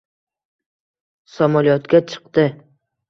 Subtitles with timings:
[1.35, 2.51] Samolyotga chiqdi